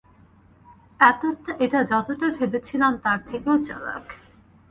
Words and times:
এটা 1.59 1.79
যতটা 1.83 2.27
ভেবেছিলাম 2.29 2.93
তার 2.97 3.19
থেকেও 3.25 3.55
চালাক। 3.63 4.05